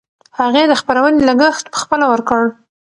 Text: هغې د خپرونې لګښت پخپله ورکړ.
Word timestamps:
هغې 0.39 0.63
د 0.67 0.73
خپرونې 0.81 1.19
لګښت 1.29 1.65
پخپله 1.73 2.05
ورکړ. 2.09 2.41